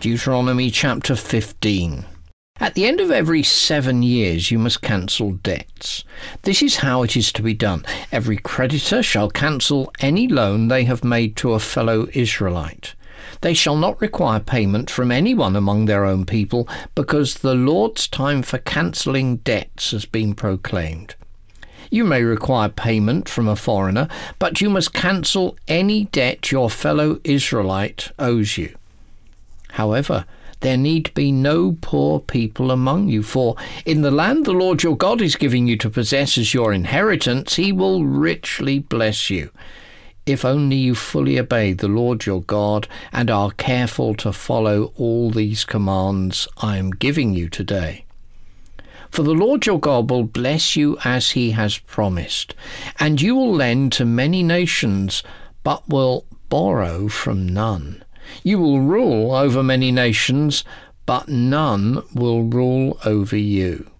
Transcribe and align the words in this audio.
Deuteronomy 0.00 0.70
chapter 0.70 1.16
15. 1.16 2.04
At 2.60 2.74
the 2.74 2.86
end 2.86 3.00
of 3.00 3.10
every 3.10 3.42
seven 3.42 4.04
years, 4.04 4.48
you 4.48 4.56
must 4.56 4.80
cancel 4.80 5.32
debts. 5.32 6.04
This 6.42 6.62
is 6.62 6.76
how 6.76 7.02
it 7.02 7.16
is 7.16 7.32
to 7.32 7.42
be 7.42 7.52
done. 7.52 7.84
Every 8.12 8.36
creditor 8.36 9.02
shall 9.02 9.28
cancel 9.28 9.92
any 9.98 10.28
loan 10.28 10.68
they 10.68 10.84
have 10.84 11.02
made 11.02 11.34
to 11.38 11.52
a 11.52 11.58
fellow 11.58 12.06
Israelite. 12.12 12.94
They 13.40 13.54
shall 13.54 13.74
not 13.74 14.00
require 14.00 14.38
payment 14.38 14.88
from 14.88 15.10
anyone 15.10 15.56
among 15.56 15.86
their 15.86 16.04
own 16.04 16.26
people, 16.26 16.68
because 16.94 17.34
the 17.34 17.56
Lord's 17.56 18.06
time 18.06 18.42
for 18.42 18.58
cancelling 18.58 19.38
debts 19.38 19.90
has 19.90 20.06
been 20.06 20.32
proclaimed. 20.32 21.16
You 21.90 22.04
may 22.04 22.22
require 22.22 22.68
payment 22.68 23.28
from 23.28 23.48
a 23.48 23.56
foreigner, 23.56 24.06
but 24.38 24.60
you 24.60 24.70
must 24.70 24.94
cancel 24.94 25.56
any 25.66 26.04
debt 26.04 26.52
your 26.52 26.70
fellow 26.70 27.18
Israelite 27.24 28.12
owes 28.16 28.56
you. 28.56 28.77
However, 29.78 30.24
there 30.58 30.76
need 30.76 31.14
be 31.14 31.30
no 31.30 31.76
poor 31.80 32.18
people 32.18 32.72
among 32.72 33.06
you, 33.06 33.22
for 33.22 33.54
in 33.86 34.02
the 34.02 34.10
land 34.10 34.44
the 34.44 34.52
Lord 34.52 34.82
your 34.82 34.96
God 34.96 35.22
is 35.22 35.36
giving 35.36 35.68
you 35.68 35.76
to 35.76 35.88
possess 35.88 36.36
as 36.36 36.52
your 36.52 36.72
inheritance, 36.72 37.54
he 37.54 37.70
will 37.70 38.04
richly 38.04 38.80
bless 38.80 39.30
you. 39.30 39.52
If 40.26 40.44
only 40.44 40.74
you 40.74 40.96
fully 40.96 41.38
obey 41.38 41.74
the 41.74 41.86
Lord 41.86 42.26
your 42.26 42.42
God 42.42 42.88
and 43.12 43.30
are 43.30 43.52
careful 43.52 44.16
to 44.16 44.32
follow 44.32 44.92
all 44.96 45.30
these 45.30 45.64
commands 45.64 46.48
I 46.60 46.76
am 46.76 46.90
giving 46.90 47.34
you 47.34 47.48
today. 47.48 48.04
For 49.10 49.22
the 49.22 49.30
Lord 49.30 49.64
your 49.64 49.78
God 49.78 50.10
will 50.10 50.24
bless 50.24 50.74
you 50.74 50.98
as 51.04 51.30
he 51.30 51.52
has 51.52 51.78
promised, 51.78 52.56
and 52.98 53.22
you 53.22 53.36
will 53.36 53.54
lend 53.54 53.92
to 53.92 54.04
many 54.04 54.42
nations, 54.42 55.22
but 55.62 55.88
will 55.88 56.24
borrow 56.48 57.06
from 57.06 57.48
none. 57.48 58.02
You 58.42 58.58
will 58.58 58.80
rule 58.80 59.32
over 59.32 59.62
many 59.62 59.92
nations, 59.92 60.64
but 61.06 61.28
none 61.28 62.02
will 62.14 62.42
rule 62.42 62.98
over 63.04 63.36
you. 63.36 63.90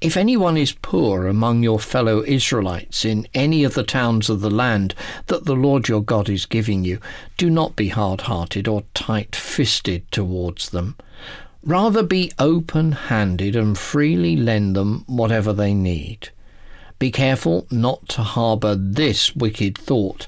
If 0.00 0.16
anyone 0.16 0.56
is 0.56 0.72
poor 0.72 1.26
among 1.26 1.62
your 1.62 1.78
fellow 1.78 2.24
Israelites 2.24 3.04
in 3.04 3.28
any 3.34 3.64
of 3.64 3.74
the 3.74 3.82
towns 3.82 4.30
of 4.30 4.40
the 4.40 4.50
land 4.50 4.94
that 5.26 5.44
the 5.44 5.54
Lord 5.54 5.88
your 5.88 6.02
God 6.02 6.30
is 6.30 6.46
giving 6.46 6.84
you, 6.84 7.00
do 7.36 7.50
not 7.50 7.76
be 7.76 7.88
hard 7.88 8.22
hearted 8.22 8.66
or 8.66 8.84
tight 8.94 9.36
fisted 9.36 10.10
towards 10.10 10.70
them. 10.70 10.96
Rather 11.62 12.02
be 12.02 12.32
open 12.38 12.92
handed 12.92 13.54
and 13.54 13.76
freely 13.76 14.36
lend 14.36 14.74
them 14.74 15.04
whatever 15.06 15.52
they 15.52 15.74
need. 15.74 16.30
Be 16.98 17.10
careful 17.10 17.66
not 17.70 18.08
to 18.10 18.22
harbour 18.22 18.74
this 18.74 19.36
wicked 19.36 19.76
thought 19.76 20.26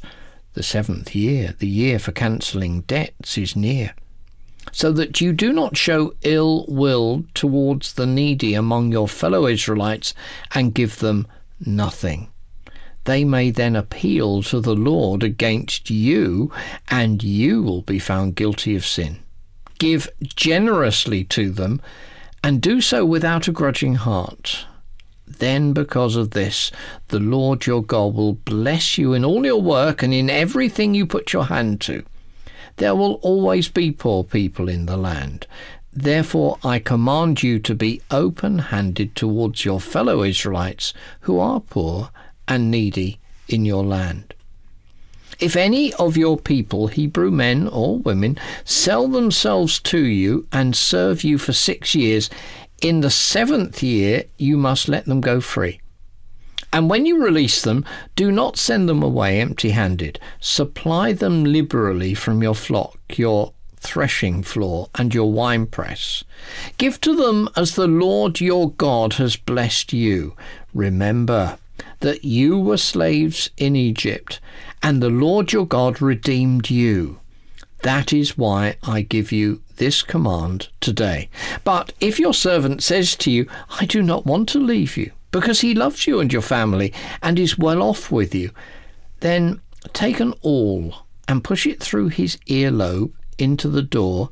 the 0.55 0.63
seventh 0.63 1.15
year, 1.15 1.55
the 1.59 1.67
year 1.67 1.99
for 1.99 2.13
cancelling 2.13 2.83
debts, 2.83 3.39
is 3.39 3.57
near, 3.57 3.95
so 4.71 4.93
that 4.93 5.21
you 5.21 5.33
do 5.33 5.53
not 5.53 5.77
show 5.77 6.15
ill 6.23 6.65
will 6.69 7.25
towards 7.35 7.95
the 7.95 8.07
needy 8.07 8.55
among 8.55 8.93
your 8.93 9.09
fellow 9.09 9.47
Israelites 9.47 10.15
and 10.55 10.75
give 10.75 10.99
them 10.99 11.27
nothing. 11.65 12.29
They 13.05 13.25
may 13.25 13.51
then 13.51 13.75
appeal 13.75 14.43
to 14.45 14.61
the 14.61 14.77
Lord 14.77 15.23
against 15.23 15.91
you, 15.91 16.53
and 16.89 17.23
you 17.23 17.63
will 17.63 17.83
be 17.83 17.99
found 17.99 18.37
guilty 18.37 18.77
of 18.77 18.87
sin. 18.87 19.19
Give 19.79 20.09
generously 20.23 21.25
to 21.25 21.51
them, 21.51 21.81
and 22.45 22.61
do 22.61 22.81
so 22.81 23.05
without 23.05 23.49
a 23.49 23.53
grudging 23.53 23.97
heart 23.97 24.67
then 25.27 25.73
because 25.73 26.17
of 26.17 26.31
this, 26.31 26.71
the 27.09 27.21
Lord 27.21 27.67
your 27.67 27.83
God 27.83 28.15
will 28.15 28.35
bless 28.35 28.99
you 28.99 29.13
in 29.13 29.25
all 29.25 29.45
your 29.45 29.61
work 29.61 30.03
and 30.03 30.13
in 30.13 30.29
everything 30.31 30.95
you 30.95 31.07
put 31.07 31.33
your 31.33 31.45
hand 31.45 31.81
to. 31.83 32.05
There 32.77 32.95
will 32.95 33.15
always 33.23 33.69
be 33.69 33.93
poor 33.93 34.25
people 34.25 34.69
in 34.69 34.87
the 34.87 34.97
land. 34.97 35.47
Therefore, 35.93 36.59
I 36.65 36.79
command 36.79 37.43
you 37.43 37.59
to 37.61 37.75
be 37.75 38.01
open 38.11 38.59
handed 38.59 39.15
towards 39.15 39.65
your 39.65 39.81
fellow 39.81 40.23
Israelites 40.23 40.95
who 41.21 41.39
are 41.39 41.61
poor 41.61 42.11
and 42.49 42.71
needy 42.71 43.19
in 43.49 43.65
your 43.65 43.85
land. 43.85 44.35
If 45.39 45.57
any 45.57 45.93
of 45.95 46.17
your 46.17 46.39
people, 46.39 46.87
Hebrew 46.87 47.31
men 47.31 47.69
or 47.69 47.99
women, 47.99 48.39
sell 48.65 49.09
themselves 49.09 49.81
to 49.81 49.99
you 49.99 50.47
and 50.53 50.77
serve 50.77 51.25
you 51.25 51.37
for 51.37 51.53
six 51.53 51.95
years, 51.95 52.31
in 52.83 53.01
the 53.01 53.11
seventh 53.11 53.83
year, 53.83 54.25
you 54.37 54.57
must 54.57 54.89
let 54.89 55.07
them 55.07 55.21
go 55.21 55.41
free. 55.41 55.81
And 56.73 56.91
when 56.91 57.07
you 57.07 57.23
release 57.23 57.63
them, 57.63 57.85
do 58.17 58.33
not 58.33 58.57
send 58.57 58.89
them 58.89 59.03
away 59.03 59.41
empty 59.41 59.71
handed. 59.71 60.19
Supply 60.41 61.13
them 61.13 61.45
liberally 61.45 62.15
from 62.15 62.43
your 62.43 62.55
flock, 62.55 62.99
your 63.17 63.53
threshing 63.77 64.43
floor, 64.43 64.89
and 64.95 65.15
your 65.15 65.31
winepress. 65.31 66.25
Give 66.79 67.01
to 67.03 67.15
them 67.15 67.49
as 67.57 67.75
the 67.75 67.87
Lord 67.87 68.41
your 68.41 68.71
God 68.73 69.15
has 69.15 69.37
blessed 69.37 69.93
you. 69.93 70.35
Remember 70.75 71.59
that 72.01 72.25
you 72.25 72.59
were 72.59 72.77
slaves 72.77 73.51
in 73.57 73.77
Egypt, 73.77 74.41
and 74.83 75.03
the 75.03 75.11
Lord 75.11 75.53
your 75.53 75.67
God 75.67 76.03
redeemed 76.03 76.71
you. 76.71 77.21
That 77.83 78.13
is 78.13 78.39
why 78.39 78.77
I 78.83 79.03
give 79.03 79.33
you 79.33 79.62
this 79.77 80.03
command 80.03 80.69
today. 80.81 81.29
But 81.65 81.93
if 82.01 82.19
your 82.19 82.35
servant 82.35 82.83
says 82.83 83.17
to 83.17 83.31
you, 83.31 83.49
I 83.81 83.87
do 83.87 84.03
not 84.03 84.27
want 84.27 84.49
to 84.51 84.59
leave 84.59 84.97
you, 84.97 85.13
because 85.31 85.61
he 85.61 85.75
loves 85.75 86.07
you 86.07 86.21
and 86.21 86.33
your 86.33 86.43
family 86.43 86.93
and 87.23 87.39
is 87.39 87.59
well 87.59 87.83
off 87.83 88.11
with 88.11 88.35
you, 88.35 88.51
then 89.21 89.61
take 89.93 90.21
an 90.21 90.35
awl 90.43 91.07
and 91.29 91.45
push 91.45 91.67
it 91.67 91.83
through 91.83 92.09
his 92.09 92.37
earlobe 92.47 93.13
into 93.39 93.69
the 93.69 93.83
door, 93.83 94.31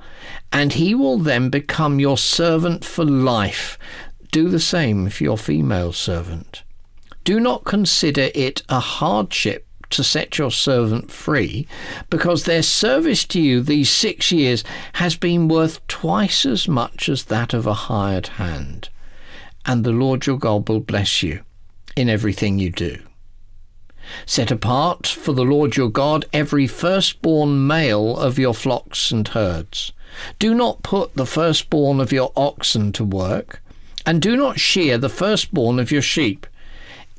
and 0.52 0.74
he 0.74 0.94
will 0.94 1.18
then 1.18 1.48
become 1.48 1.98
your 1.98 2.18
servant 2.18 2.84
for 2.84 3.04
life. 3.04 3.78
Do 4.30 4.48
the 4.48 4.60
same 4.60 5.08
for 5.08 5.24
your 5.24 5.38
female 5.38 5.92
servant. 5.92 6.62
Do 7.24 7.40
not 7.40 7.64
consider 7.64 8.30
it 8.34 8.62
a 8.68 8.80
hardship 8.80 9.66
to 9.90 10.04
set 10.04 10.38
your 10.38 10.50
servant 10.50 11.10
free, 11.10 11.66
because 12.08 12.44
their 12.44 12.62
service 12.62 13.24
to 13.26 13.40
you 13.40 13.60
these 13.60 13.90
six 13.90 14.32
years 14.32 14.64
has 14.94 15.16
been 15.16 15.48
worth 15.48 15.86
twice 15.86 16.46
as 16.46 16.66
much 16.66 17.08
as 17.08 17.24
that 17.24 17.52
of 17.52 17.66
a 17.66 17.74
hired 17.74 18.28
hand. 18.28 18.88
And 19.66 19.84
the 19.84 19.92
Lord 19.92 20.26
your 20.26 20.38
God 20.38 20.68
will 20.68 20.80
bless 20.80 21.22
you 21.22 21.42
in 21.96 22.08
everything 22.08 22.58
you 22.58 22.70
do. 22.70 22.98
Set 24.26 24.50
apart 24.50 25.06
for 25.06 25.32
the 25.32 25.44
Lord 25.44 25.76
your 25.76 25.90
God 25.90 26.24
every 26.32 26.66
firstborn 26.66 27.66
male 27.66 28.16
of 28.16 28.38
your 28.38 28.54
flocks 28.54 29.10
and 29.10 29.28
herds. 29.28 29.92
Do 30.38 30.54
not 30.54 30.82
put 30.82 31.14
the 31.14 31.26
firstborn 31.26 32.00
of 32.00 32.10
your 32.12 32.32
oxen 32.36 32.92
to 32.92 33.04
work, 33.04 33.62
and 34.06 34.20
do 34.20 34.36
not 34.36 34.58
shear 34.58 34.98
the 34.98 35.08
firstborn 35.08 35.78
of 35.78 35.92
your 35.92 36.02
sheep. 36.02 36.46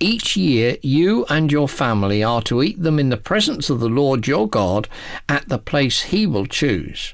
Each 0.03 0.35
year 0.35 0.77
you 0.81 1.27
and 1.29 1.51
your 1.51 1.67
family 1.67 2.23
are 2.23 2.41
to 2.43 2.63
eat 2.63 2.81
them 2.81 2.97
in 2.97 3.09
the 3.09 3.17
presence 3.17 3.69
of 3.69 3.79
the 3.79 3.87
Lord 3.87 4.25
your 4.25 4.49
God 4.49 4.89
at 5.29 5.47
the 5.47 5.59
place 5.59 6.01
he 6.01 6.25
will 6.25 6.47
choose. 6.47 7.13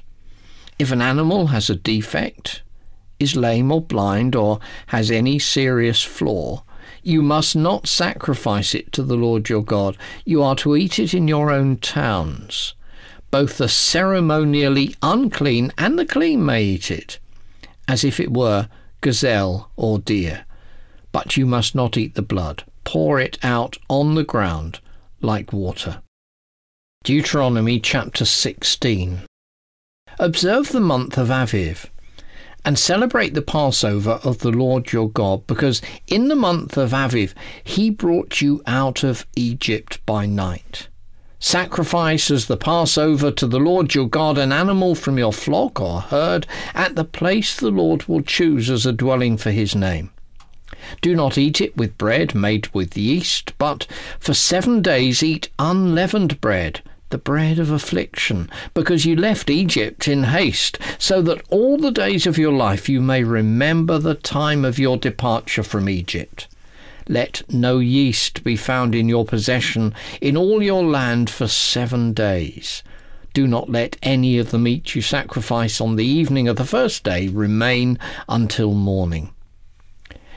If 0.78 0.90
an 0.90 1.02
animal 1.02 1.48
has 1.48 1.68
a 1.68 1.76
defect, 1.76 2.62
is 3.20 3.36
lame 3.36 3.70
or 3.70 3.82
blind, 3.82 4.34
or 4.34 4.58
has 4.86 5.10
any 5.10 5.38
serious 5.38 6.02
flaw, 6.02 6.62
you 7.02 7.20
must 7.20 7.54
not 7.54 7.86
sacrifice 7.86 8.74
it 8.74 8.90
to 8.92 9.02
the 9.02 9.16
Lord 9.16 9.50
your 9.50 9.62
God. 9.62 9.98
You 10.24 10.42
are 10.42 10.56
to 10.56 10.74
eat 10.74 10.98
it 10.98 11.12
in 11.12 11.28
your 11.28 11.50
own 11.50 11.76
towns. 11.76 12.72
Both 13.30 13.58
the 13.58 13.68
ceremonially 13.68 14.96
unclean 15.02 15.74
and 15.76 15.98
the 15.98 16.06
clean 16.06 16.42
may 16.42 16.64
eat 16.64 16.90
it 16.90 17.18
as 17.86 18.02
if 18.02 18.18
it 18.18 18.32
were 18.32 18.70
gazelle 19.02 19.70
or 19.76 19.98
deer. 19.98 20.46
But 21.12 21.36
you 21.36 21.44
must 21.44 21.74
not 21.74 21.98
eat 21.98 22.14
the 22.14 22.22
blood. 22.22 22.64
Pour 22.88 23.20
it 23.20 23.38
out 23.42 23.76
on 23.90 24.14
the 24.14 24.24
ground 24.24 24.80
like 25.20 25.52
water. 25.52 26.00
Deuteronomy 27.04 27.78
chapter 27.78 28.24
16. 28.24 29.24
Observe 30.18 30.70
the 30.70 30.80
month 30.80 31.18
of 31.18 31.28
Aviv 31.28 31.90
and 32.64 32.78
celebrate 32.78 33.34
the 33.34 33.42
Passover 33.42 34.20
of 34.24 34.38
the 34.38 34.50
Lord 34.50 34.90
your 34.90 35.10
God, 35.10 35.46
because 35.46 35.82
in 36.06 36.28
the 36.28 36.34
month 36.34 36.78
of 36.78 36.92
Aviv 36.92 37.34
he 37.62 37.90
brought 37.90 38.40
you 38.40 38.62
out 38.66 39.04
of 39.04 39.26
Egypt 39.36 40.00
by 40.06 40.24
night. 40.24 40.88
Sacrifice 41.38 42.30
as 42.30 42.46
the 42.46 42.56
Passover 42.56 43.30
to 43.32 43.46
the 43.46 43.60
Lord 43.60 43.94
your 43.94 44.08
God 44.08 44.38
an 44.38 44.50
animal 44.50 44.94
from 44.94 45.18
your 45.18 45.34
flock 45.34 45.78
or 45.78 46.00
herd 46.00 46.46
at 46.74 46.96
the 46.96 47.04
place 47.04 47.54
the 47.54 47.70
Lord 47.70 48.04
will 48.04 48.22
choose 48.22 48.70
as 48.70 48.86
a 48.86 48.94
dwelling 48.94 49.36
for 49.36 49.50
his 49.50 49.74
name. 49.74 50.10
Do 51.00 51.14
not 51.14 51.38
eat 51.38 51.60
it 51.60 51.76
with 51.76 51.98
bread 51.98 52.34
made 52.34 52.68
with 52.74 52.96
yeast, 52.96 53.52
but 53.58 53.86
for 54.18 54.34
seven 54.34 54.82
days 54.82 55.22
eat 55.22 55.48
unleavened 55.58 56.40
bread, 56.40 56.82
the 57.10 57.18
bread 57.18 57.58
of 57.58 57.70
affliction, 57.70 58.50
because 58.74 59.06
you 59.06 59.16
left 59.16 59.50
Egypt 59.50 60.08
in 60.08 60.24
haste, 60.24 60.78
so 60.98 61.22
that 61.22 61.42
all 61.50 61.78
the 61.78 61.90
days 61.90 62.26
of 62.26 62.38
your 62.38 62.52
life 62.52 62.88
you 62.88 63.00
may 63.00 63.24
remember 63.24 63.98
the 63.98 64.14
time 64.14 64.64
of 64.64 64.78
your 64.78 64.96
departure 64.96 65.62
from 65.62 65.88
Egypt. 65.88 66.46
Let 67.08 67.42
no 67.48 67.78
yeast 67.78 68.44
be 68.44 68.56
found 68.56 68.94
in 68.94 69.08
your 69.08 69.24
possession 69.24 69.94
in 70.20 70.36
all 70.36 70.62
your 70.62 70.84
land 70.84 71.30
for 71.30 71.48
seven 71.48 72.12
days. 72.12 72.82
Do 73.32 73.46
not 73.46 73.70
let 73.70 73.96
any 74.02 74.36
of 74.38 74.50
the 74.50 74.58
meat 74.58 74.94
you 74.94 75.00
sacrifice 75.00 75.80
on 75.80 75.96
the 75.96 76.04
evening 76.04 76.48
of 76.48 76.56
the 76.56 76.66
first 76.66 77.04
day 77.04 77.28
remain 77.28 77.98
until 78.28 78.74
morning. 78.74 79.30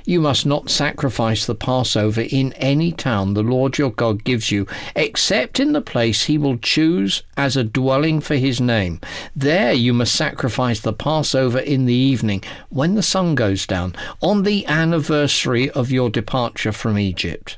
You 0.06 0.22
must 0.22 0.46
not 0.46 0.70
sacrifice 0.70 1.46
the 1.46 1.56
Passover 1.56 2.22
in 2.22 2.54
any 2.54 2.92
town 2.92 3.34
the 3.34 3.44
Lord 3.44 3.78
your 3.78 3.92
God 3.92 4.24
gives 4.24 4.52
you, 4.52 4.68
except 4.96 5.60
in 5.60 5.74
the 5.74 5.82
place 5.82 6.24
he 6.24 6.38
will 6.38 6.58
choose 6.58 7.24
as 7.38 7.56
a 7.56 7.64
dwelling 7.64 8.20
for 8.20 8.36
his 8.36 8.60
name. 8.60 9.00
There 9.36 9.74
you 9.74 9.94
must 9.94 10.16
sacrifice 10.16 10.80
the 10.80 10.94
Passover 10.94 11.60
in 11.60 11.86
the 11.86 11.94
evening, 11.94 12.44
when 12.70 12.96
the 12.96 13.04
sun 13.04 13.36
goes 13.36 13.68
down, 13.68 13.96
on 14.22 14.44
the 14.44 14.66
anniversary 14.66 15.70
of 15.72 15.92
your 15.92 16.10
departure 16.10 16.72
from 16.72 16.98
Egypt. 16.98 17.58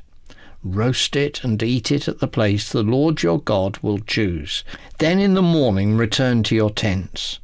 Roast 0.62 1.14
it 1.14 1.44
and 1.44 1.62
eat 1.62 1.92
it 1.92 2.08
at 2.08 2.20
the 2.20 2.28
place 2.28 2.70
the 2.70 2.82
Lord 2.82 3.22
your 3.22 3.40
God 3.40 3.78
will 3.82 3.98
choose. 3.98 4.64
Then 4.98 5.18
in 5.18 5.34
the 5.34 5.42
morning 5.42 5.96
return 5.96 6.42
to 6.44 6.54
your 6.54 6.70
tents. 6.70 7.38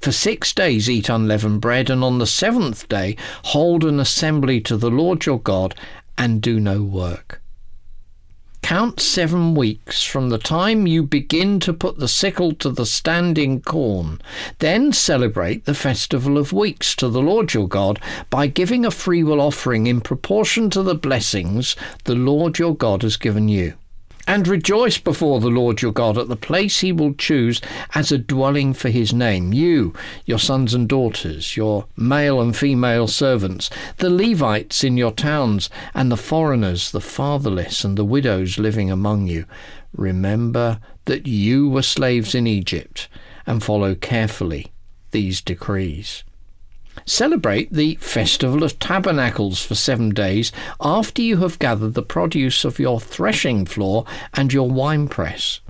For 0.00 0.12
six 0.12 0.52
days 0.52 0.88
eat 0.88 1.08
unleavened 1.08 1.60
bread, 1.60 1.90
and 1.90 2.04
on 2.04 2.18
the 2.18 2.26
seventh 2.26 2.88
day 2.88 3.16
hold 3.44 3.84
an 3.84 3.98
assembly 3.98 4.60
to 4.62 4.76
the 4.76 4.90
Lord 4.90 5.26
your 5.26 5.40
God, 5.40 5.74
and 6.18 6.40
do 6.40 6.60
no 6.60 6.82
work. 6.82 7.42
Count 8.62 8.98
seven 8.98 9.54
weeks 9.54 10.02
from 10.02 10.28
the 10.28 10.38
time 10.38 10.88
you 10.88 11.04
begin 11.04 11.60
to 11.60 11.72
put 11.72 11.98
the 11.98 12.08
sickle 12.08 12.52
to 12.54 12.68
the 12.68 12.84
standing 12.84 13.60
corn. 13.60 14.20
Then 14.58 14.92
celebrate 14.92 15.66
the 15.66 15.74
festival 15.74 16.36
of 16.36 16.52
weeks 16.52 16.96
to 16.96 17.08
the 17.08 17.22
Lord 17.22 17.54
your 17.54 17.68
God 17.68 18.00
by 18.28 18.48
giving 18.48 18.84
a 18.84 18.90
freewill 18.90 19.40
offering 19.40 19.86
in 19.86 20.00
proportion 20.00 20.68
to 20.70 20.82
the 20.82 20.96
blessings 20.96 21.76
the 22.04 22.16
Lord 22.16 22.58
your 22.58 22.74
God 22.74 23.02
has 23.02 23.16
given 23.16 23.48
you 23.48 23.74
and 24.26 24.48
rejoice 24.48 24.98
before 24.98 25.40
the 25.40 25.48
Lord 25.48 25.82
your 25.82 25.92
God 25.92 26.18
at 26.18 26.28
the 26.28 26.36
place 26.36 26.80
he 26.80 26.92
will 26.92 27.14
choose 27.14 27.60
as 27.94 28.10
a 28.10 28.18
dwelling 28.18 28.74
for 28.74 28.88
his 28.88 29.12
name. 29.12 29.52
You, 29.52 29.94
your 30.24 30.38
sons 30.38 30.74
and 30.74 30.88
daughters, 30.88 31.56
your 31.56 31.86
male 31.96 32.40
and 32.40 32.56
female 32.56 33.06
servants, 33.06 33.70
the 33.98 34.10
Levites 34.10 34.82
in 34.82 34.96
your 34.96 35.12
towns, 35.12 35.70
and 35.94 36.10
the 36.10 36.16
foreigners, 36.16 36.90
the 36.90 37.00
fatherless, 37.00 37.84
and 37.84 37.96
the 37.96 38.04
widows 38.04 38.58
living 38.58 38.90
among 38.90 39.26
you. 39.26 39.46
Remember 39.92 40.80
that 41.04 41.26
you 41.26 41.68
were 41.68 41.82
slaves 41.82 42.34
in 42.34 42.46
Egypt, 42.46 43.08
and 43.46 43.62
follow 43.62 43.94
carefully 43.94 44.72
these 45.12 45.40
decrees. 45.40 46.24
Celebrate 47.04 47.72
the 47.72 47.96
Festival 47.96 48.64
of 48.64 48.78
Tabernacles 48.78 49.62
for 49.64 49.74
seven 49.74 50.10
days 50.10 50.52
after 50.80 51.22
you 51.22 51.38
have 51.38 51.58
gathered 51.58 51.94
the 51.94 52.02
produce 52.02 52.64
of 52.64 52.78
your 52.78 53.00
threshing 53.00 53.66
floor 53.66 54.04
and 54.34 54.52
your 54.52 54.68
winepress. 54.68 55.60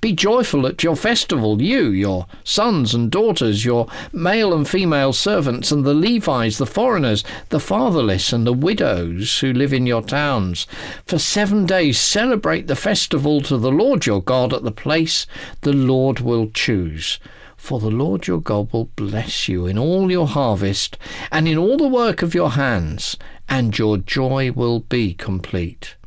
Be 0.00 0.12
joyful 0.12 0.66
at 0.66 0.84
your 0.84 0.96
festival, 0.96 1.60
you, 1.60 1.88
your 1.88 2.26
sons 2.44 2.94
and 2.94 3.10
daughters, 3.10 3.64
your 3.64 3.88
male 4.12 4.54
and 4.54 4.68
female 4.68 5.12
servants, 5.12 5.72
and 5.72 5.84
the 5.84 5.94
Levites, 5.94 6.58
the 6.58 6.66
foreigners, 6.66 7.24
the 7.48 7.58
fatherless, 7.58 8.32
and 8.32 8.46
the 8.46 8.52
widows 8.52 9.40
who 9.40 9.52
live 9.52 9.72
in 9.72 9.86
your 9.86 10.02
towns. 10.02 10.66
For 11.06 11.18
seven 11.18 11.66
days 11.66 11.98
celebrate 11.98 12.66
the 12.66 12.76
festival 12.76 13.40
to 13.42 13.56
the 13.56 13.72
Lord 13.72 14.06
your 14.06 14.22
God 14.22 14.52
at 14.52 14.62
the 14.62 14.70
place 14.70 15.26
the 15.62 15.72
Lord 15.72 16.20
will 16.20 16.50
choose. 16.50 17.18
For 17.58 17.80
the 17.80 17.90
Lord 17.90 18.26
your 18.26 18.40
God 18.40 18.72
will 18.72 18.86
bless 18.96 19.46
you 19.46 19.66
in 19.66 19.76
all 19.76 20.10
your 20.10 20.26
harvest 20.26 20.96
and 21.30 21.46
in 21.46 21.58
all 21.58 21.76
the 21.76 21.86
work 21.86 22.22
of 22.22 22.34
your 22.34 22.52
hands, 22.52 23.18
and 23.46 23.76
your 23.76 23.98
joy 23.98 24.52
will 24.52 24.80
be 24.80 25.12
complete. 25.12 25.97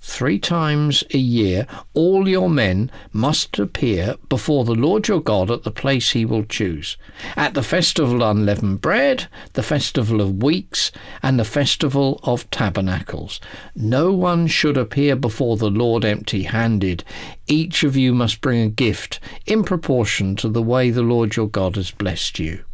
Three 0.00 0.38
times 0.38 1.02
a 1.12 1.18
year, 1.18 1.66
all 1.92 2.28
your 2.28 2.48
men 2.48 2.90
must 3.12 3.58
appear 3.58 4.14
before 4.28 4.64
the 4.64 4.74
Lord 4.74 5.08
your 5.08 5.20
God 5.20 5.50
at 5.50 5.64
the 5.64 5.70
place 5.70 6.12
he 6.12 6.24
will 6.24 6.44
choose 6.44 6.96
at 7.36 7.54
the 7.54 7.62
festival 7.62 8.22
of 8.22 8.36
unleavened 8.36 8.80
bread, 8.80 9.26
the 9.54 9.62
festival 9.62 10.20
of 10.20 10.42
weeks, 10.42 10.92
and 11.22 11.38
the 11.38 11.44
festival 11.44 12.20
of 12.22 12.48
tabernacles. 12.50 13.40
No 13.74 14.12
one 14.12 14.46
should 14.46 14.76
appear 14.76 15.16
before 15.16 15.56
the 15.56 15.70
Lord 15.70 16.04
empty 16.04 16.44
handed. 16.44 17.02
Each 17.46 17.82
of 17.82 17.96
you 17.96 18.14
must 18.14 18.40
bring 18.40 18.62
a 18.62 18.68
gift 18.68 19.18
in 19.46 19.64
proportion 19.64 20.36
to 20.36 20.48
the 20.48 20.62
way 20.62 20.90
the 20.90 21.02
Lord 21.02 21.34
your 21.36 21.48
God 21.48 21.76
has 21.76 21.90
blessed 21.90 22.38
you 22.38 22.64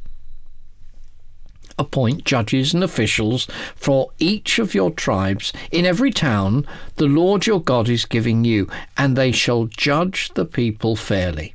appoint 1.78 2.24
judges 2.24 2.74
and 2.74 2.84
officials 2.84 3.46
for 3.74 4.10
each 4.18 4.58
of 4.58 4.74
your 4.74 4.90
tribes 4.90 5.52
in 5.70 5.86
every 5.86 6.10
town 6.10 6.66
the 6.96 7.06
Lord 7.06 7.46
your 7.46 7.60
God 7.60 7.88
is 7.88 8.04
giving 8.04 8.44
you, 8.44 8.68
and 8.96 9.16
they 9.16 9.32
shall 9.32 9.64
judge 9.64 10.30
the 10.34 10.44
people 10.44 10.96
fairly. 10.96 11.54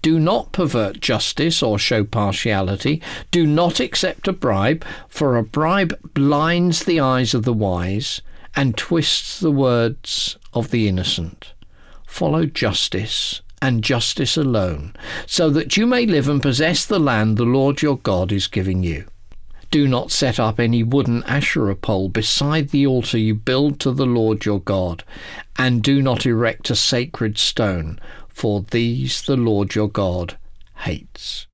Do 0.00 0.20
not 0.20 0.52
pervert 0.52 1.00
justice 1.00 1.62
or 1.62 1.78
show 1.78 2.04
partiality. 2.04 3.02
Do 3.30 3.46
not 3.46 3.80
accept 3.80 4.28
a 4.28 4.32
bribe, 4.32 4.84
for 5.08 5.36
a 5.36 5.42
bribe 5.42 5.98
blinds 6.14 6.84
the 6.84 7.00
eyes 7.00 7.34
of 7.34 7.44
the 7.44 7.52
wise 7.52 8.20
and 8.54 8.76
twists 8.76 9.40
the 9.40 9.50
words 9.50 10.38
of 10.54 10.70
the 10.70 10.88
innocent. 10.88 11.52
Follow 12.06 12.46
justice 12.46 13.42
and 13.60 13.82
justice 13.82 14.36
alone, 14.36 14.94
so 15.26 15.50
that 15.50 15.76
you 15.76 15.84
may 15.84 16.06
live 16.06 16.28
and 16.28 16.40
possess 16.40 16.86
the 16.86 17.00
land 17.00 17.36
the 17.36 17.44
Lord 17.44 17.82
your 17.82 17.98
God 17.98 18.30
is 18.30 18.46
giving 18.46 18.84
you. 18.84 19.06
Do 19.70 19.86
not 19.86 20.10
set 20.10 20.40
up 20.40 20.58
any 20.58 20.82
wooden 20.82 21.22
Asherah 21.24 21.76
pole 21.76 22.08
beside 22.08 22.70
the 22.70 22.86
altar 22.86 23.18
you 23.18 23.34
build 23.34 23.78
to 23.80 23.92
the 23.92 24.06
Lord 24.06 24.46
your 24.46 24.60
God, 24.60 25.04
and 25.58 25.82
do 25.82 26.00
not 26.00 26.24
erect 26.24 26.70
a 26.70 26.76
sacred 26.76 27.36
stone, 27.36 28.00
for 28.28 28.62
these 28.70 29.20
the 29.22 29.36
Lord 29.36 29.74
your 29.74 29.88
God 29.88 30.38
hates. 30.76 31.46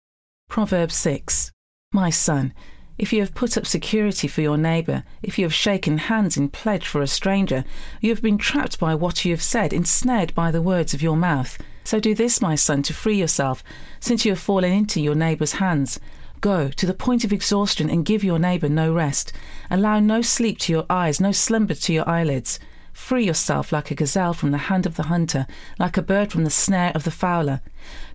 Proverbs 0.48 0.94
6 0.94 1.50
My 1.92 2.10
son, 2.10 2.52
if 2.96 3.12
you 3.12 3.18
have 3.18 3.34
put 3.34 3.56
up 3.56 3.66
security 3.66 4.28
for 4.28 4.42
your 4.42 4.56
neighbour, 4.56 5.02
if 5.20 5.36
you 5.36 5.44
have 5.44 5.54
shaken 5.54 5.98
hands 5.98 6.36
in 6.36 6.48
pledge 6.48 6.86
for 6.86 7.02
a 7.02 7.08
stranger, 7.08 7.64
you 8.00 8.10
have 8.10 8.22
been 8.22 8.38
trapped 8.38 8.78
by 8.78 8.94
what 8.94 9.24
you 9.24 9.32
have 9.32 9.42
said, 9.42 9.72
ensnared 9.72 10.32
by 10.36 10.52
the 10.52 10.62
words 10.62 10.94
of 10.94 11.02
your 11.02 11.16
mouth. 11.16 11.58
So 11.82 11.98
do 11.98 12.14
this, 12.14 12.40
my 12.40 12.54
son, 12.54 12.84
to 12.84 12.94
free 12.94 13.16
yourself, 13.16 13.64
since 13.98 14.24
you 14.24 14.30
have 14.30 14.38
fallen 14.38 14.72
into 14.72 15.00
your 15.00 15.16
neighbour's 15.16 15.54
hands. 15.54 15.98
Go 16.44 16.68
to 16.68 16.84
the 16.84 16.92
point 16.92 17.24
of 17.24 17.32
exhaustion 17.32 17.88
and 17.88 18.04
give 18.04 18.22
your 18.22 18.38
neighbour 18.38 18.68
no 18.68 18.92
rest. 18.92 19.32
Allow 19.70 20.00
no 20.00 20.20
sleep 20.20 20.58
to 20.58 20.72
your 20.74 20.84
eyes, 20.90 21.18
no 21.18 21.32
slumber 21.32 21.72
to 21.72 21.92
your 21.94 22.06
eyelids. 22.06 22.60
Free 22.92 23.24
yourself 23.24 23.72
like 23.72 23.90
a 23.90 23.94
gazelle 23.94 24.34
from 24.34 24.50
the 24.50 24.58
hand 24.68 24.84
of 24.84 24.96
the 24.96 25.04
hunter, 25.04 25.46
like 25.78 25.96
a 25.96 26.02
bird 26.02 26.30
from 26.30 26.44
the 26.44 26.50
snare 26.50 26.92
of 26.94 27.04
the 27.04 27.10
fowler. 27.10 27.62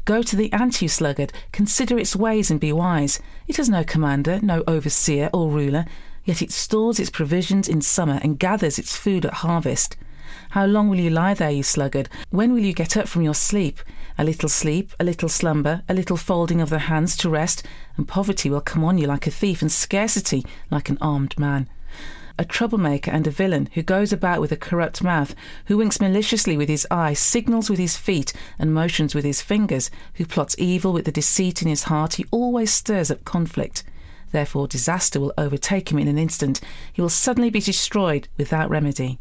Go 0.05 0.21
to 0.21 0.35
the 0.35 0.53
ant, 0.53 0.79
you 0.79 0.87
sluggard, 0.87 1.33
consider 1.51 1.97
its 1.97 2.15
ways 2.15 2.51
and 2.51 2.59
be 2.59 2.71
wise. 2.71 3.19
It 3.47 3.57
has 3.57 3.67
no 3.67 3.83
commander, 3.83 4.39
no 4.43 4.63
overseer 4.67 5.31
or 5.33 5.49
ruler, 5.49 5.87
yet 6.23 6.43
it 6.43 6.51
stores 6.51 6.99
its 6.99 7.09
provisions 7.09 7.67
in 7.67 7.81
summer 7.81 8.19
and 8.21 8.37
gathers 8.37 8.77
its 8.77 8.95
food 8.95 9.25
at 9.25 9.41
harvest. 9.41 9.97
How 10.51 10.65
long 10.65 10.89
will 10.89 10.99
you 10.99 11.09
lie 11.09 11.33
there, 11.33 11.51
you 11.51 11.63
sluggard? 11.63 12.09
When 12.29 12.53
will 12.53 12.59
you 12.59 12.73
get 12.73 12.97
up 12.97 13.07
from 13.07 13.21
your 13.21 13.33
sleep? 13.33 13.79
A 14.17 14.23
little 14.23 14.49
sleep, 14.49 14.91
a 14.99 15.03
little 15.03 15.29
slumber, 15.29 15.83
a 15.87 15.93
little 15.93 16.17
folding 16.17 16.59
of 16.61 16.69
the 16.69 16.79
hands 16.79 17.15
to 17.17 17.29
rest, 17.29 17.65
and 17.95 18.07
poverty 18.07 18.49
will 18.49 18.61
come 18.61 18.83
on 18.83 18.97
you 18.97 19.07
like 19.07 19.27
a 19.27 19.31
thief, 19.31 19.61
and 19.61 19.71
scarcity 19.71 20.45
like 20.69 20.89
an 20.89 20.97
armed 20.99 21.37
man. 21.39 21.69
A 22.37 22.45
troublemaker 22.45 23.11
and 23.11 23.27
a 23.27 23.31
villain, 23.31 23.67
who 23.73 23.81
goes 23.81 24.13
about 24.13 24.39
with 24.39 24.51
a 24.53 24.57
corrupt 24.57 25.03
mouth, 25.03 25.35
who 25.65 25.77
winks 25.77 25.99
maliciously 25.99 26.55
with 26.55 26.69
his 26.69 26.87
eye, 26.89 27.13
signals 27.13 27.69
with 27.69 27.79
his 27.79 27.97
feet, 27.97 28.31
and 28.57 28.73
motions 28.73 29.13
with 29.13 29.25
his 29.25 29.41
fingers, 29.41 29.91
who 30.13 30.25
plots 30.25 30.55
evil 30.57 30.93
with 30.93 31.05
the 31.05 31.11
deceit 31.11 31.61
in 31.61 31.67
his 31.67 31.83
heart, 31.83 32.13
he 32.13 32.25
always 32.31 32.71
stirs 32.71 33.11
up 33.11 33.25
conflict. 33.25 33.83
Therefore, 34.31 34.67
disaster 34.67 35.19
will 35.19 35.33
overtake 35.37 35.91
him 35.91 35.99
in 35.99 36.07
an 36.07 36.17
instant. 36.17 36.61
He 36.93 37.01
will 37.01 37.09
suddenly 37.09 37.49
be 37.49 37.59
destroyed 37.59 38.27
without 38.37 38.69
remedy. 38.69 39.19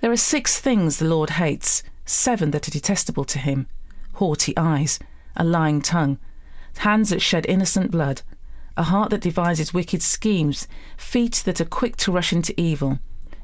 There 0.00 0.12
are 0.12 0.16
six 0.16 0.60
things 0.60 0.98
the 0.98 1.06
Lord 1.06 1.30
hates, 1.30 1.82
seven 2.04 2.52
that 2.52 2.68
are 2.68 2.72
detestable 2.72 3.24
to 3.24 3.38
him 3.38 3.66
haughty 4.14 4.52
eyes, 4.56 4.98
a 5.36 5.44
lying 5.44 5.80
tongue, 5.80 6.18
hands 6.78 7.10
that 7.10 7.22
shed 7.22 7.46
innocent 7.46 7.90
blood, 7.90 8.22
a 8.76 8.82
heart 8.82 9.10
that 9.10 9.20
devises 9.20 9.72
wicked 9.72 10.02
schemes, 10.02 10.66
feet 10.96 11.42
that 11.44 11.60
are 11.60 11.64
quick 11.64 11.96
to 11.96 12.10
rush 12.10 12.32
into 12.32 12.58
evil, 12.60 12.98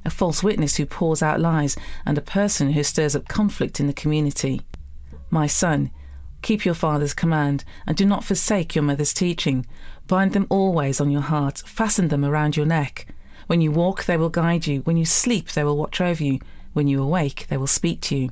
a 0.04 0.10
false 0.10 0.42
witness 0.42 0.76
who 0.76 0.84
pours 0.84 1.22
out 1.22 1.40
lies, 1.40 1.76
and 2.04 2.18
a 2.18 2.22
person 2.22 2.72
who 2.72 2.82
stirs 2.82 3.14
up 3.14 3.28
conflict 3.28 3.78
in 3.78 3.86
the 3.86 3.92
community. 3.92 4.62
My 5.30 5.46
son, 5.46 5.92
keep 6.42 6.64
your 6.64 6.74
father's 6.74 7.14
command, 7.14 7.64
and 7.86 7.96
do 7.96 8.04
not 8.04 8.24
forsake 8.24 8.74
your 8.74 8.82
mother's 8.82 9.14
teaching. 9.14 9.64
Bind 10.08 10.32
them 10.32 10.48
always 10.50 11.00
on 11.00 11.10
your 11.10 11.22
heart, 11.22 11.62
fasten 11.66 12.08
them 12.08 12.24
around 12.24 12.56
your 12.56 12.66
neck. 12.66 13.06
When 13.46 13.60
you 13.60 13.70
walk, 13.70 14.04
they 14.04 14.16
will 14.16 14.30
guide 14.30 14.66
you. 14.66 14.80
When 14.80 14.96
you 14.96 15.04
sleep, 15.04 15.52
they 15.52 15.64
will 15.64 15.76
watch 15.76 16.00
over 16.00 16.22
you. 16.22 16.40
When 16.72 16.88
you 16.88 17.02
awake, 17.02 17.46
they 17.48 17.56
will 17.56 17.66
speak 17.66 18.00
to 18.02 18.16
you. 18.16 18.30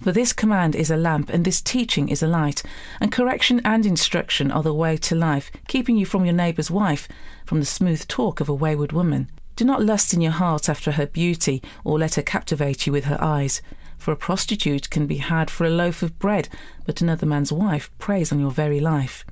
For 0.00 0.12
this 0.12 0.32
command 0.32 0.76
is 0.76 0.90
a 0.90 0.96
lamp, 0.96 1.28
and 1.28 1.44
this 1.44 1.60
teaching 1.60 2.08
is 2.08 2.22
a 2.22 2.28
light, 2.28 2.62
and 3.00 3.10
correction 3.10 3.60
and 3.64 3.84
instruction 3.84 4.52
are 4.52 4.62
the 4.62 4.72
way 4.72 4.96
to 4.96 5.14
life, 5.16 5.50
keeping 5.66 5.96
you 5.96 6.06
from 6.06 6.24
your 6.24 6.34
neighbour's 6.34 6.70
wife, 6.70 7.08
from 7.44 7.58
the 7.58 7.66
smooth 7.66 8.06
talk 8.06 8.40
of 8.40 8.48
a 8.48 8.54
wayward 8.54 8.92
woman. 8.92 9.28
Do 9.56 9.64
not 9.64 9.84
lust 9.84 10.14
in 10.14 10.20
your 10.20 10.32
heart 10.32 10.68
after 10.68 10.92
her 10.92 11.06
beauty, 11.06 11.60
or 11.82 11.98
let 11.98 12.14
her 12.14 12.22
captivate 12.22 12.86
you 12.86 12.92
with 12.92 13.06
her 13.06 13.18
eyes. 13.20 13.60
For 13.96 14.12
a 14.12 14.16
prostitute 14.16 14.88
can 14.88 15.08
be 15.08 15.16
had 15.16 15.50
for 15.50 15.64
a 15.64 15.70
loaf 15.70 16.00
of 16.04 16.16
bread, 16.20 16.48
but 16.86 17.00
another 17.00 17.26
man's 17.26 17.52
wife 17.52 17.90
preys 17.98 18.30
on 18.30 18.38
your 18.38 18.52
very 18.52 18.78
life. 18.78 19.24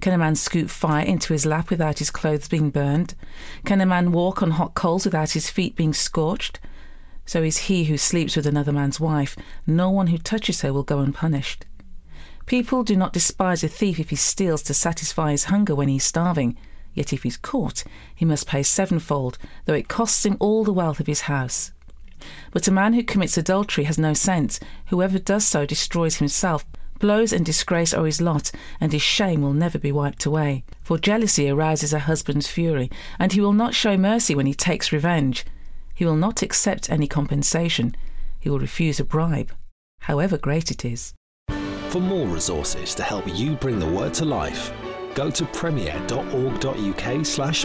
Can 0.00 0.12
a 0.12 0.18
man 0.18 0.34
scoop 0.34 0.70
fire 0.70 1.04
into 1.04 1.32
his 1.32 1.46
lap 1.46 1.70
without 1.70 1.98
his 1.98 2.10
clothes 2.10 2.48
being 2.48 2.70
burned? 2.70 3.14
Can 3.64 3.80
a 3.80 3.86
man 3.86 4.12
walk 4.12 4.42
on 4.42 4.52
hot 4.52 4.74
coals 4.74 5.04
without 5.04 5.30
his 5.30 5.50
feet 5.50 5.76
being 5.76 5.92
scorched? 5.92 6.60
So 7.26 7.42
is 7.42 7.58
he 7.58 7.84
who 7.84 7.96
sleeps 7.96 8.36
with 8.36 8.46
another 8.46 8.72
man's 8.72 8.98
wife. 8.98 9.36
No 9.66 9.90
one 9.90 10.08
who 10.08 10.18
touches 10.18 10.62
her 10.62 10.72
will 10.72 10.82
go 10.82 10.98
unpunished. 10.98 11.66
People 12.46 12.82
do 12.82 12.96
not 12.96 13.12
despise 13.12 13.62
a 13.62 13.68
thief 13.68 14.00
if 14.00 14.10
he 14.10 14.16
steals 14.16 14.62
to 14.62 14.74
satisfy 14.74 15.30
his 15.30 15.44
hunger 15.44 15.74
when 15.74 15.86
he 15.86 15.96
is 15.96 16.04
starving. 16.04 16.56
Yet 16.92 17.12
if 17.12 17.22
he's 17.22 17.36
caught, 17.36 17.84
he 18.14 18.24
must 18.24 18.48
pay 18.48 18.64
sevenfold, 18.64 19.38
though 19.66 19.74
it 19.74 19.86
costs 19.86 20.26
him 20.26 20.36
all 20.40 20.64
the 20.64 20.72
wealth 20.72 20.98
of 20.98 21.06
his 21.06 21.22
house. 21.22 21.70
But 22.50 22.66
a 22.66 22.72
man 22.72 22.94
who 22.94 23.04
commits 23.04 23.38
adultery 23.38 23.84
has 23.84 23.98
no 23.98 24.12
sense. 24.12 24.58
Whoever 24.86 25.18
does 25.18 25.46
so 25.46 25.64
destroys 25.64 26.16
himself. 26.16 26.64
Blows 27.00 27.32
and 27.32 27.44
disgrace 27.44 27.92
are 27.94 28.04
his 28.04 28.20
lot, 28.20 28.52
and 28.78 28.92
his 28.92 29.00
shame 29.00 29.40
will 29.40 29.54
never 29.54 29.78
be 29.78 29.90
wiped 29.90 30.26
away. 30.26 30.64
For 30.82 30.98
jealousy 30.98 31.48
arouses 31.48 31.94
a 31.94 32.00
husband's 32.00 32.46
fury, 32.46 32.90
and 33.18 33.32
he 33.32 33.40
will 33.40 33.54
not 33.54 33.74
show 33.74 33.96
mercy 33.96 34.34
when 34.34 34.44
he 34.44 34.52
takes 34.52 34.92
revenge. 34.92 35.46
He 35.94 36.04
will 36.04 36.14
not 36.14 36.42
accept 36.42 36.90
any 36.90 37.06
compensation. 37.06 37.96
He 38.38 38.50
will 38.50 38.60
refuse 38.60 39.00
a 39.00 39.04
bribe, 39.04 39.50
however 40.00 40.36
great 40.36 40.70
it 40.70 40.84
is. 40.84 41.14
For 41.88 42.00
more 42.00 42.26
resources 42.26 42.94
to 42.96 43.02
help 43.02 43.24
you 43.34 43.56
bring 43.56 43.78
the 43.78 43.90
word 43.90 44.12
to 44.14 44.24
life, 44.26 44.70
go 45.14 45.30
to 45.30 45.46
premier.org.uk/slash 45.46 47.64